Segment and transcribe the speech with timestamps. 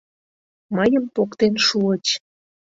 [0.75, 2.05] Мыйым поктен шуыч.